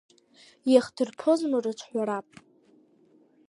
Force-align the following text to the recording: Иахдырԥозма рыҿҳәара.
Иахдырԥозма 0.71 1.59
рыҿҳәара. 1.63 2.19